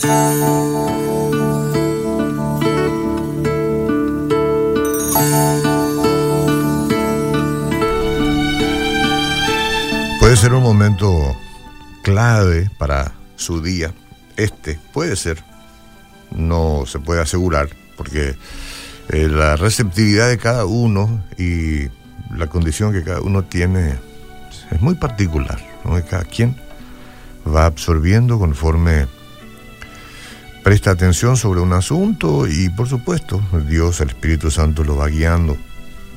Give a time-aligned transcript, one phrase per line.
[0.00, 0.10] Puede
[10.36, 11.36] ser un momento
[12.02, 13.92] clave para su día.
[14.36, 15.42] Este puede ser,
[16.30, 18.36] no se puede asegurar, porque
[19.08, 21.88] eh, la receptividad de cada uno y
[22.36, 23.96] la condición que cada uno tiene
[24.70, 25.58] es muy particular.
[26.08, 26.54] Cada quien
[27.46, 29.06] va absorbiendo conforme
[30.62, 35.56] presta atención sobre un asunto y por supuesto Dios, el Espíritu Santo lo va guiando,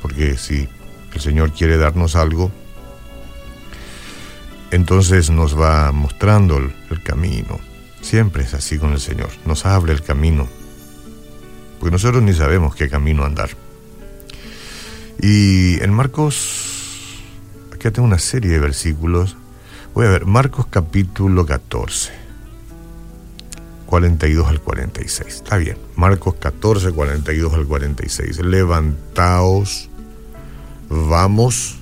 [0.00, 0.68] porque si
[1.14, 2.50] el Señor quiere darnos algo,
[4.70, 7.60] entonces nos va mostrando el, camino.
[8.00, 10.48] Siempre es así con el Señor, nos abre el camino,
[11.78, 13.50] porque nosotros ni sabemos qué camino andar.
[15.20, 17.20] Y en Marcos,
[17.72, 19.36] aquí tengo una serie de versículos,
[19.94, 22.21] voy a ver, Marcos capítulo 14.
[23.92, 25.28] 42 al 46.
[25.28, 25.76] Está bien.
[25.96, 28.38] Marcos 14, 42 al 46.
[28.38, 29.90] Levantaos,
[30.88, 31.76] vamos,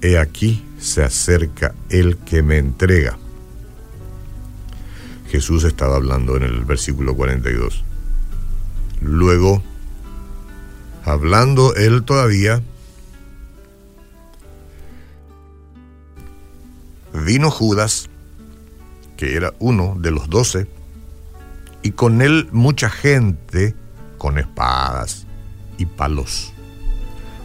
[0.00, 3.18] he aquí se acerca el que me entrega.
[5.28, 7.84] Jesús estaba hablando en el versículo 42.
[9.02, 9.62] Luego,
[11.04, 12.62] hablando él todavía,
[17.12, 18.08] vino Judas,
[19.18, 20.68] que era uno de los doce,
[21.84, 23.76] y con él mucha gente
[24.18, 25.26] con espadas
[25.76, 26.52] y palos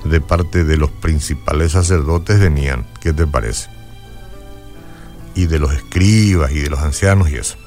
[0.06, 3.70] de parte de los principales sacerdotes venían, ¿qué te parece?
[5.36, 7.58] Y de los escribas y de los ancianos y eso.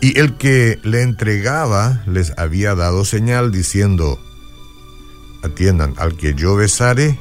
[0.00, 4.18] Y el que le entregaba les había dado señal diciendo,
[5.44, 7.20] atiendan, al que yo besare,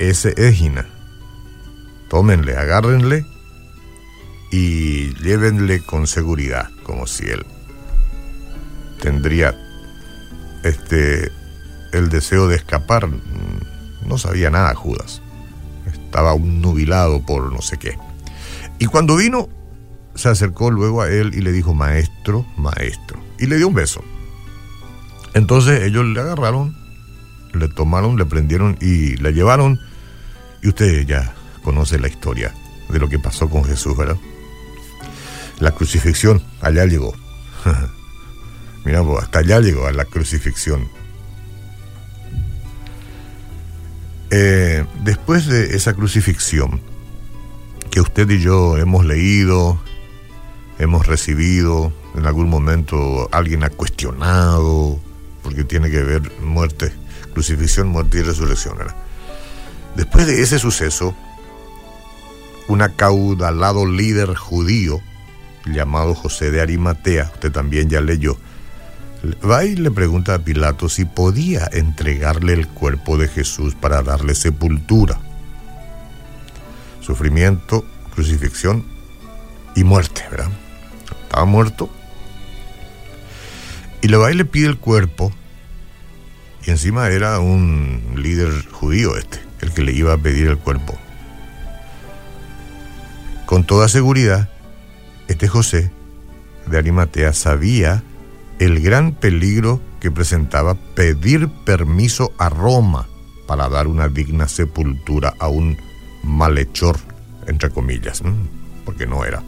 [0.00, 0.88] ese es Gina.
[2.10, 3.24] Tómenle, agárrenle
[4.50, 7.44] y llévenle con seguridad, como si él
[9.00, 9.54] tendría
[10.64, 11.30] este
[11.92, 13.08] el deseo de escapar.
[14.06, 15.22] No sabía nada Judas.
[15.86, 17.98] Estaba un nubilado por no sé qué.
[18.78, 19.48] Y cuando vino,
[20.14, 23.20] se acercó luego a él y le dijo, maestro, maestro.
[23.38, 24.02] Y le dio un beso.
[25.34, 26.76] Entonces ellos le agarraron,
[27.52, 29.78] le tomaron, le prendieron y le llevaron.
[30.62, 32.54] Y usted ya conoce la historia
[32.88, 34.16] de lo que pasó con Jesús, ¿verdad?
[35.58, 37.14] La crucifixión, allá llegó.
[38.84, 40.88] Mira, hasta allá llegó a la crucifixión.
[44.30, 46.80] Eh, después de esa crucifixión
[47.90, 49.80] que usted y yo hemos leído,
[50.78, 55.00] hemos recibido, en algún momento alguien ha cuestionado,
[55.42, 56.92] porque tiene que ver muerte,
[57.32, 58.76] crucifixión, muerte y resurrección.
[59.96, 61.16] Después de ese suceso,
[62.68, 65.00] un acaudalado líder judío
[65.74, 68.38] llamado José de Arimatea, usted también ya leyó,
[69.48, 74.34] va y le pregunta a Pilato si podía entregarle el cuerpo de Jesús para darle
[74.34, 75.18] sepultura.
[77.00, 77.84] Sufrimiento,
[78.14, 78.84] crucifixión
[79.74, 80.50] y muerte, ¿verdad?
[81.22, 81.90] Estaba muerto.
[84.02, 85.32] Y le va y le pide el cuerpo.
[86.64, 90.96] Y encima era un líder judío este, el que le iba a pedir el cuerpo.
[93.46, 94.50] Con toda seguridad,
[95.28, 95.90] este José
[96.66, 98.02] de Arimatea sabía
[98.58, 103.06] el gran peligro que presentaba pedir permiso a Roma
[103.46, 105.78] para dar una digna sepultura a un
[106.22, 106.98] malhechor,
[107.46, 108.22] entre comillas,
[108.84, 109.42] porque no era,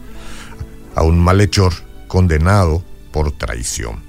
[0.95, 1.73] a un malhechor
[2.07, 3.99] condenado por traición.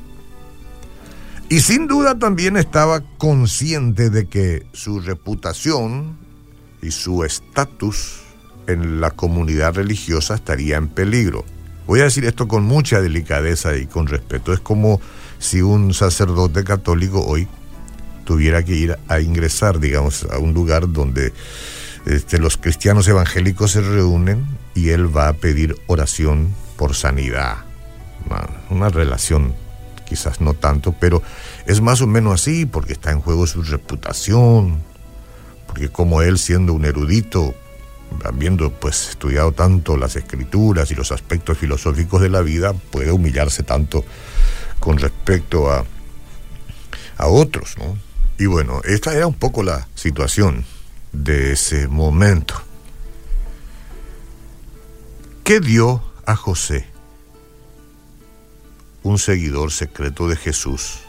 [1.49, 6.17] Y sin duda también estaba consciente de que su reputación
[6.81, 8.23] y su estatus
[8.67, 11.45] en la comunidad religiosa estaría en peligro.
[11.87, 14.53] Voy a decir esto con mucha delicadeza y con respeto.
[14.53, 15.01] Es como
[15.39, 17.49] si un sacerdote católico hoy
[18.25, 21.33] tuviera que ir a ingresar, digamos, a un lugar donde
[22.07, 27.59] este, los cristianos evangélicos se reúnen y él va a pedir oración por sanidad.
[28.27, 29.55] Una, una relación,
[30.09, 31.23] quizás no tanto, pero
[31.67, 34.81] es más o menos así porque está en juego su reputación,
[35.67, 37.55] porque como él siendo un erudito,
[38.25, 43.63] habiendo pues estudiado tanto las escrituras y los aspectos filosóficos de la vida, puede humillarse
[43.63, 44.05] tanto
[44.81, 45.85] con respecto a,
[47.19, 47.97] a otros, ¿no?
[48.39, 50.65] Y bueno, esta era un poco la situación
[51.13, 52.55] de ese momento.
[55.45, 56.87] ¿Qué dio a José,
[59.03, 61.01] un seguidor secreto de Jesús?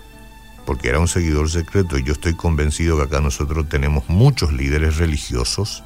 [0.65, 4.97] Porque era un seguidor secreto y yo estoy convencido que acá nosotros tenemos muchos líderes
[4.97, 5.83] religiosos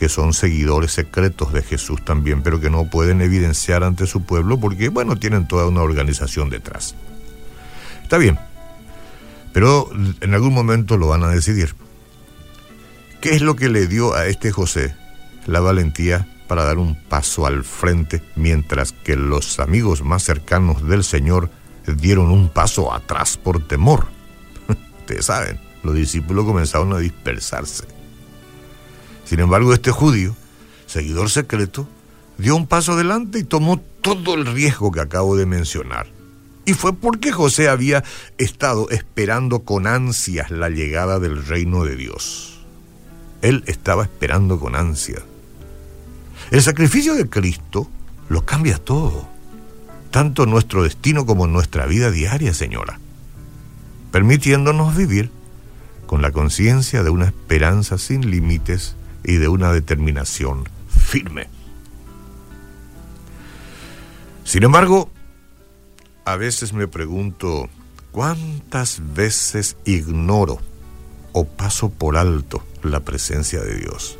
[0.00, 4.58] que son seguidores secretos de Jesús también, pero que no pueden evidenciar ante su pueblo
[4.58, 6.94] porque, bueno, tienen toda una organización detrás.
[8.02, 8.38] Está bien,
[9.52, 9.90] pero
[10.22, 11.74] en algún momento lo van a decidir.
[13.20, 14.96] ¿Qué es lo que le dio a este José
[15.44, 21.04] la valentía para dar un paso al frente mientras que los amigos más cercanos del
[21.04, 21.50] Señor
[21.86, 24.06] dieron un paso atrás por temor?
[25.00, 27.99] Ustedes saben, los discípulos comenzaron a dispersarse.
[29.30, 30.34] Sin embargo, este judío,
[30.86, 31.86] seguidor secreto,
[32.36, 36.08] dio un paso adelante y tomó todo el riesgo que acabo de mencionar.
[36.64, 38.02] Y fue porque José había
[38.38, 42.66] estado esperando con ansias la llegada del reino de Dios.
[43.40, 45.22] Él estaba esperando con ansias.
[46.50, 47.88] El sacrificio de Cristo
[48.28, 49.28] lo cambia todo,
[50.10, 52.98] tanto nuestro destino como nuestra vida diaria, señora,
[54.10, 55.30] permitiéndonos vivir
[56.08, 61.48] con la conciencia de una esperanza sin límites y de una determinación firme.
[64.44, 65.10] Sin embargo,
[66.24, 67.68] a veces me pregunto,
[68.10, 70.58] ¿cuántas veces ignoro
[71.32, 74.18] o paso por alto la presencia de Dios?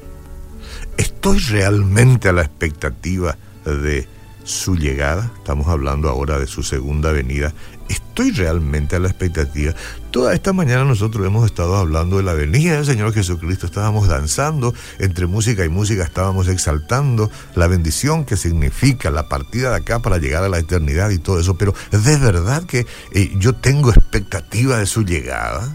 [0.97, 4.07] ¿Estoy realmente a la expectativa de
[4.45, 5.33] su llegada?
[5.39, 7.53] Estamos hablando ahora de su segunda venida.
[7.91, 9.75] ¿Estoy realmente a la expectativa?
[10.13, 14.73] Toda esta mañana nosotros hemos estado hablando de la venida del Señor Jesucristo, estábamos danzando,
[15.01, 20.19] entre música y música estábamos exaltando la bendición que significa la partida de acá para
[20.19, 24.79] llegar a la eternidad y todo eso, pero ¿de verdad que eh, yo tengo expectativa
[24.79, 25.75] de su llegada?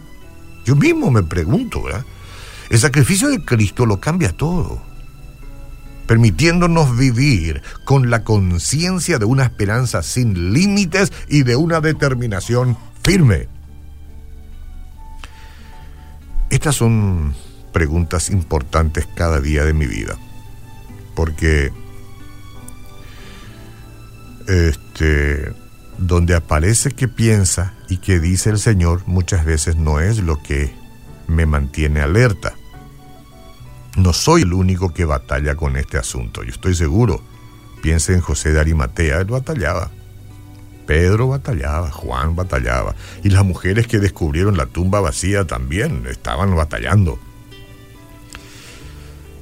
[0.63, 2.05] Yo mismo me pregunto, ¿verdad?
[2.69, 4.81] El sacrificio de Cristo lo cambia todo
[6.07, 13.47] permitiéndonos vivir con la conciencia de una esperanza sin límites y de una determinación firme.
[16.49, 17.33] Estas son
[17.73, 20.15] preguntas importantes cada día de mi vida,
[21.15, 21.71] porque
[24.47, 25.51] este,
[25.97, 30.73] donde aparece que piensa y que dice el Señor muchas veces no es lo que
[31.27, 32.53] me mantiene alerta
[33.95, 37.21] no soy el único que batalla con este asunto, yo estoy seguro.
[37.81, 39.91] Piense en José de Arimatea, él batallaba.
[40.85, 47.19] Pedro batallaba, Juan batallaba, y las mujeres que descubrieron la tumba vacía también estaban batallando.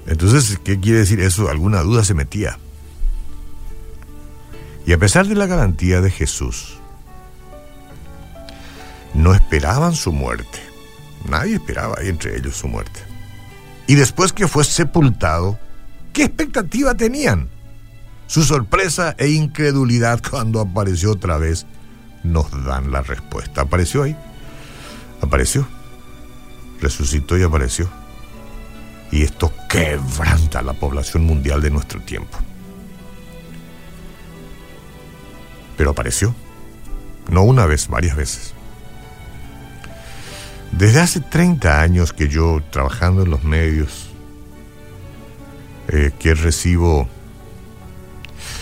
[0.06, 1.50] Entonces, ¿qué quiere decir eso?
[1.50, 2.60] Alguna duda se metía.
[4.86, 6.78] Y a pesar de la garantía de Jesús,
[9.14, 10.60] no esperaban su muerte.
[11.30, 13.13] Nadie esperaba entre ellos su muerte.
[13.94, 15.60] Y después que fue sepultado,
[16.14, 17.48] ¿qué expectativa tenían?
[18.26, 21.68] Su sorpresa e incredulidad cuando apareció otra vez
[22.24, 23.62] nos dan la respuesta.
[23.62, 24.18] Apareció ahí.
[25.22, 25.68] Apareció.
[26.82, 27.88] Resucitó y apareció.
[29.12, 32.40] Y esto quebranta la población mundial de nuestro tiempo.
[35.78, 36.34] Pero apareció.
[37.30, 38.56] No una vez, varias veces.
[40.78, 44.10] Desde hace 30 años que yo trabajando en los medios,
[45.88, 47.08] eh, que recibo,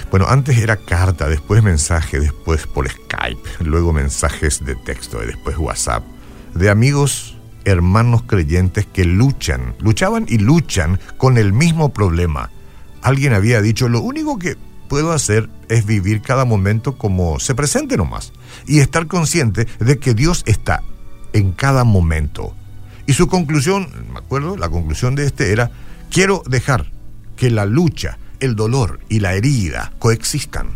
[0.09, 5.57] bueno, antes era carta, después mensaje, después por Skype, luego mensajes de texto y después
[5.57, 6.03] WhatsApp,
[6.53, 12.51] de amigos, hermanos creyentes que luchan, luchaban y luchan con el mismo problema.
[13.01, 14.57] Alguien había dicho, lo único que
[14.89, 18.33] puedo hacer es vivir cada momento como se presente nomás
[18.68, 20.83] y estar consciente de que Dios está
[21.33, 22.56] en cada momento.
[23.06, 25.71] Y su conclusión, me acuerdo, la conclusión de este era,
[26.09, 26.92] quiero dejar
[27.35, 30.68] que la lucha, el dolor y la herida coexistan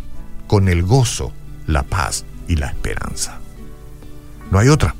[0.47, 1.31] con el gozo,
[1.67, 3.39] la paz y la esperanza.
[4.51, 4.95] No hay otra.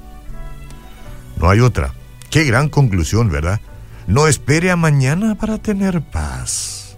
[1.40, 1.94] No hay otra.
[2.30, 3.60] Qué gran conclusión, ¿verdad?
[4.08, 6.98] No espere a mañana para tener paz,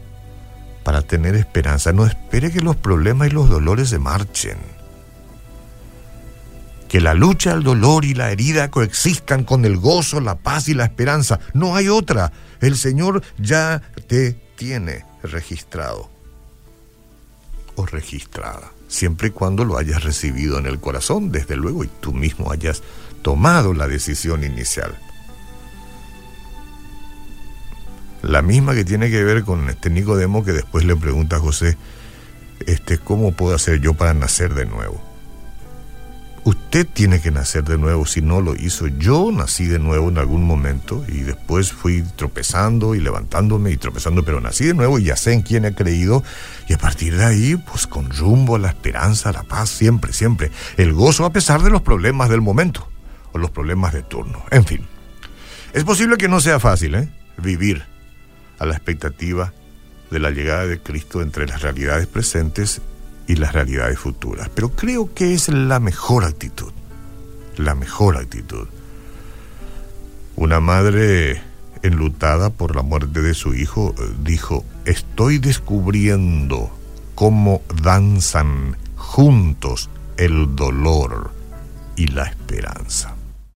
[0.83, 1.93] para tener esperanza.
[1.93, 4.76] No espere que los problemas y los dolores se marchen
[6.87, 10.73] que la lucha, el dolor y la herida coexistan con el gozo, la paz y
[10.73, 11.39] la esperanza.
[11.53, 12.31] No hay otra.
[12.61, 16.09] El Señor ya te tiene registrado
[17.75, 22.11] o registrada, siempre y cuando lo hayas recibido en el corazón, desde luego, y tú
[22.11, 22.81] mismo hayas
[23.21, 24.97] tomado la decisión inicial.
[28.23, 31.77] La misma que tiene que ver con este Nicodemo que después le pregunta a José,
[32.65, 35.06] este, ¿cómo puedo hacer yo para nacer de nuevo?
[36.47, 38.87] Usted tiene que nacer de nuevo si no lo hizo.
[38.87, 44.23] Yo nací de nuevo en algún momento y después fui tropezando y levantándome y tropezando,
[44.23, 46.23] pero nací de nuevo y ya sé en quién he creído.
[46.69, 50.13] Y a partir de ahí, pues con rumbo a la esperanza, a la paz, siempre,
[50.13, 50.49] siempre.
[50.77, 52.87] El gozo a pesar de los problemas del momento
[53.33, 54.41] o los problemas de turno.
[54.49, 54.87] En fin,
[55.73, 57.09] es posible que no sea fácil, ¿eh?
[57.35, 57.83] Vivir
[58.57, 59.51] a la expectativa
[60.11, 62.81] de la llegada de Cristo entre las realidades presentes
[63.27, 64.49] y las realidades futuras.
[64.53, 66.71] Pero creo que es la mejor actitud,
[67.57, 68.67] la mejor actitud.
[70.35, 71.41] Una madre
[71.83, 73.93] enlutada por la muerte de su hijo
[74.23, 76.71] dijo, estoy descubriendo
[77.15, 81.31] cómo danzan juntos el dolor
[81.95, 83.16] y la esperanza.